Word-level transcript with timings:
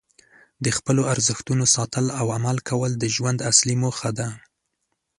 د 0.63 0.65
خپلو 0.77 1.01
ارزښتونو 1.13 1.65
ساتل 1.75 2.05
او 2.19 2.25
عمل 2.37 2.57
کول 2.69 2.91
د 2.97 3.03
ژوند 3.15 3.39
اصلي 3.51 3.75
موخه 3.83 4.09
ده. 4.19 4.27